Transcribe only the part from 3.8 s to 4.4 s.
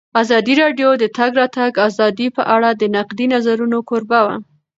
کوربه وه.